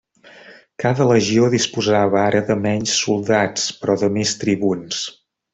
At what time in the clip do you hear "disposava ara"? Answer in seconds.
1.55-2.41